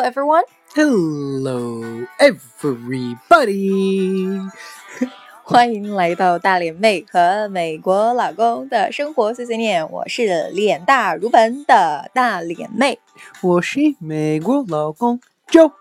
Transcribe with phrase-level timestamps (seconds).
[0.00, 0.42] everyone.
[0.74, 3.46] Hello, everybody.
[5.44, 9.88] 欢迎来到大脸妹和美国老公的生活碎碎念。
[9.90, 12.98] 我是脸大如盆的大脸妹。
[13.42, 15.20] 我是美国老公
[15.50, 15.72] Joe.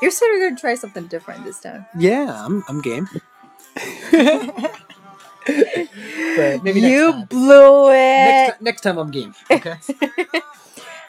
[0.00, 1.86] You said you're gonna try something different this time.
[1.98, 3.08] Yeah, I'm I'm game.
[6.36, 7.26] but maybe you next time.
[7.30, 8.58] blew Next, it.
[8.58, 9.34] ti- next time I'm game.
[9.50, 9.74] Okay.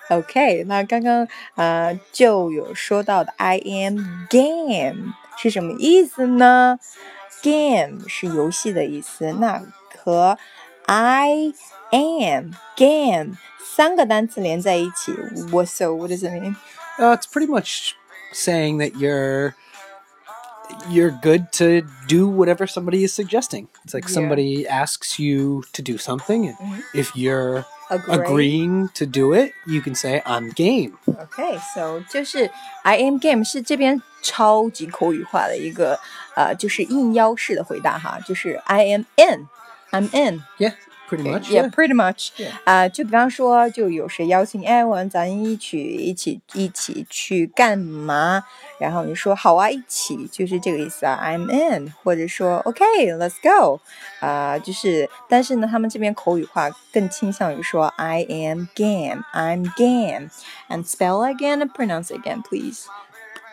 [0.09, 3.97] OK，那刚刚呃就有说到的 I am
[4.29, 6.79] game 是什么意思呢？
[7.41, 9.61] Game 是游戏的意思，那
[10.03, 10.37] 和
[10.85, 11.53] I
[11.91, 15.13] am game 三个单词连在一起，
[15.51, 16.55] What so what does it mean？
[16.97, 17.91] uh, it's pretty much
[18.33, 19.53] saying that you're
[20.89, 23.67] you're good to do whatever somebody is suggesting.
[23.85, 24.13] It's like Yeah.
[24.13, 26.83] somebody asks you to do something, and Mhm.
[26.93, 28.15] if you're Agree.
[28.17, 30.93] agreeing to do it, you can say I'm game.
[31.07, 32.49] OK，so、就是
[32.83, 35.99] I am game 是这边超级口语化的一个
[36.35, 40.43] 呃，就是应邀式的回答哈，就是 I am in，I'm in。
[40.59, 40.73] Yeah,
[41.07, 41.49] pretty much.
[41.49, 42.29] Yeah, pretty much.
[42.37, 42.51] Yeah.
[42.65, 48.43] 啊、就比方说，就有谁邀请，哎，我们咱一起一起一起去干嘛？
[48.77, 53.79] 然后你说好啊，一起就是这个意思啊，I'm in，或者说 OK，let's、go，
[54.19, 62.85] 啊、就是，但是呢，他们这边口语化更倾向于说 I am game，I'm game，and spell again and pronounce again, please.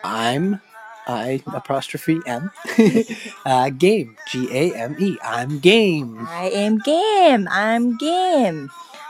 [0.03, 0.59] I'm
[1.05, 2.49] I apostrophe M
[3.45, 8.67] uh, game G A M E I'm game I am game, I'm game，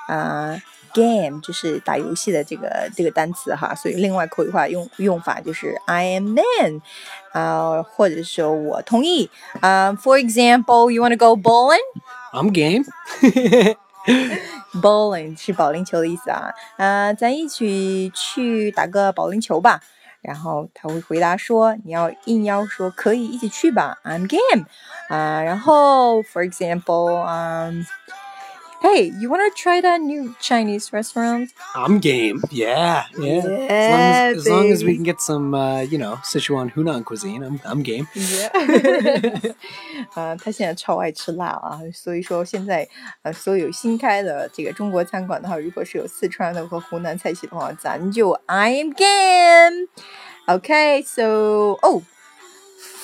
[0.08, 0.62] 啊、
[0.94, 6.82] g a m e 就是打游戏的这个这个单词哈，所以另外口语化用用法就是 I am in，
[7.32, 11.82] 啊、或者说我同意，啊、f o r example, you want to go bowling?
[12.32, 12.86] I'm game
[14.80, 19.82] Bowling 是保龄球的意思啊，啊，咱一起去打个保龄球吧。
[20.23, 24.67] 然后他会回答说：“你要应邀说可以一起去吧，I'm game。”
[25.11, 27.85] 啊，然后 for example，嗯、
[28.82, 31.50] Hey, you wanna try that new Chinese restaurant?
[31.76, 34.96] I'm game yeah yeah, Yeah, as, long as, as long as we baby.
[34.98, 38.52] can get some uh, you know Sichuan Hunan cuisine I'm I'm game Yeah.
[40.14, 42.88] 啊，他现在超爱吃辣啊，所以说现在
[43.24, 49.88] 呃，所有新开的这个中国餐馆的话，如果是有四川的和湖南菜系的话，咱就 I am game.
[50.48, 52.04] Okay, so oh,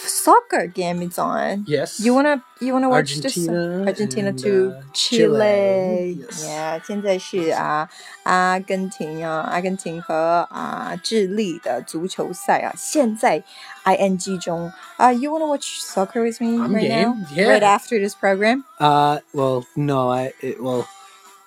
[0.08, 1.64] soccer game is on.
[1.68, 5.28] yes You wanna you wanna watch this Argentina Argentina and, to uh, Chile?
[5.28, 6.46] Chile, yes.
[6.46, 7.90] Yeah，现在是啊，
[8.24, 13.44] 阿根廷啊，阿根廷和啊智利的足球赛啊，现在
[13.86, 15.12] ing 中啊。
[15.12, 17.14] You wanna watch soccer with me I'm right now?
[17.14, 17.50] game, yeah.
[17.50, 18.64] Right after this program?
[18.80, 20.86] uh well no I it, well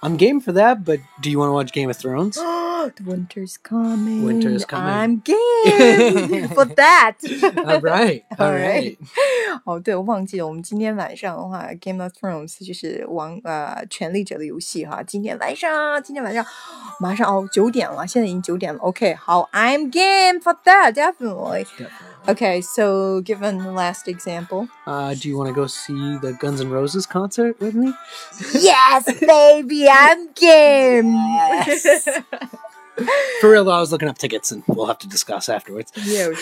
[0.03, 3.56] I'm game for that but do you want to watch Game of Thrones the winter's
[3.56, 4.22] coming.
[4.25, 4.87] Winter's coming.
[4.87, 7.16] I'm game for that.
[7.66, 8.97] all right all All right
[9.65, 15.03] 哦，对，我忘记了，我们今天晚上的话，《Game of Thrones》就是王呃权力者的游戏哈。
[15.03, 16.47] 今天晚上，今天晚上
[17.00, 18.78] 马上哦九点了，现在已经九点了。
[18.81, 21.65] OK，好，I'm game for that definitely.
[21.65, 21.88] Definitely.
[22.28, 26.62] Okay, so given the last example, Uh, do you want to go see the Guns
[26.62, 27.94] N' Roses concert with me?
[28.54, 31.14] yes, baby, I'm game.
[31.14, 32.08] Yes.
[33.43, 35.93] For real though, I was looking up tickets, and we'll have to discuss afterwards.
[35.97, 36.32] Yeah,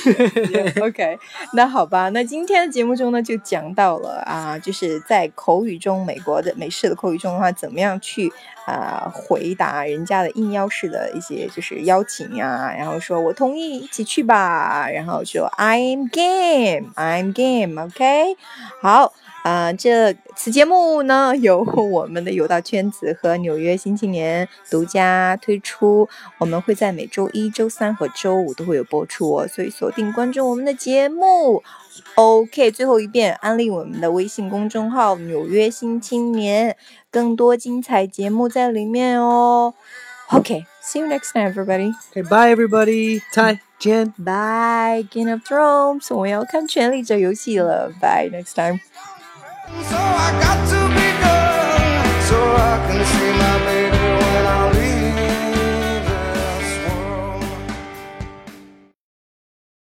[0.49, 0.87] yeah.
[0.87, 1.19] OK，
[1.53, 8.33] 那好吧，那今天的节目中呢，就讲到了啊，就是在口语中，美国的美式的口语中的话，怎么样去
[8.67, 18.37] 啊回答人家的应邀式的一些就是邀请啊，然后说我同意一起去吧，然后说 I'm game, I'm game, OK，
[18.81, 19.13] 好。
[19.45, 26.09] 啊、这此节目呢由我们的有道圈子和纽约新青年独家推出，
[26.39, 31.64] 我 们会在每周一、周三和周五都会有播出哦，所以锁定关注我们的节目。
[32.16, 36.76] OK，最后一遍安利我们的微信公众号“纽约新青年”，
[37.12, 39.74] 更多精彩节目在里面哦。
[40.32, 41.94] OK，see、you next time, everybody.
[42.14, 43.22] Okay, bye everybody.
[43.34, 44.14] Ty, Jen.
[44.18, 47.92] Bye, Game of Thrones，我要看《权力者游戏》了。
[48.02, 48.80] Bye, next time.
[49.90, 50.89] So